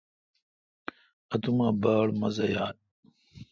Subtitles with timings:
[1.33, 2.75] اتوما باڑ مزہ یال۔